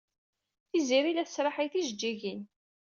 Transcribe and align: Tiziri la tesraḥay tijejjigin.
Tiziri 0.69 1.11
la 1.15 1.27
tesraḥay 1.27 1.67
tijejjigin. 1.71 2.41